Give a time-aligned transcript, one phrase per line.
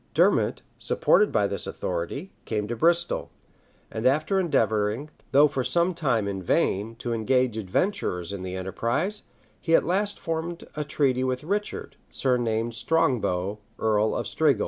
[0.17, 3.29] 760] Dermot, supported by this authority, came to Bristol;
[3.91, 9.21] and after endeavoring, though for some time in vain, to engage adventurers in the enterprise,
[9.61, 14.59] he at last formed a treaty with Richard, surnamed Strongbow, earl of Strigul.